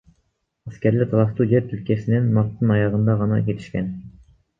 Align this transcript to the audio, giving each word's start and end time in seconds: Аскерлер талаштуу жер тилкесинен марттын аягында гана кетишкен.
Аскерлер 0.69 1.09
талаштуу 1.11 1.45
жер 1.51 1.67
тилкесинен 1.73 2.31
марттын 2.37 2.73
аягында 2.77 3.17
гана 3.21 3.39
кетишкен. 3.51 3.93